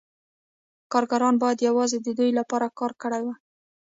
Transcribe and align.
کارګرانو 0.91 1.41
باید 1.43 1.65
یوازې 1.67 1.97
د 2.01 2.07
دوی 2.17 2.31
لپاره 2.39 2.65
کار 2.79 2.91
کړی 3.01 3.21
وای 3.23 3.37